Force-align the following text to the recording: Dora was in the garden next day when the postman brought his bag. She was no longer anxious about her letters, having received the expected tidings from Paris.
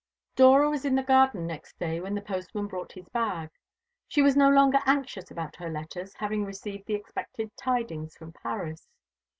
Dora 0.35 0.67
was 0.67 0.83
in 0.83 0.95
the 0.95 1.03
garden 1.03 1.45
next 1.45 1.77
day 1.77 1.99
when 2.01 2.15
the 2.15 2.23
postman 2.23 2.65
brought 2.65 2.93
his 2.93 3.07
bag. 3.09 3.51
She 4.07 4.23
was 4.23 4.35
no 4.35 4.49
longer 4.49 4.79
anxious 4.87 5.29
about 5.29 5.55
her 5.57 5.69
letters, 5.69 6.15
having 6.15 6.43
received 6.43 6.87
the 6.87 6.95
expected 6.95 7.55
tidings 7.55 8.17
from 8.17 8.31
Paris. 8.33 8.87